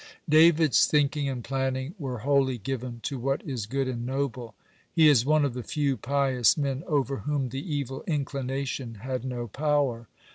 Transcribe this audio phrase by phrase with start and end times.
[0.27, 4.55] (89) David's thinking and planning were wholly given to what is good and noble.
[4.91, 9.47] He is one of the few pious men over whom the evil inclination had no
[9.47, 10.07] power.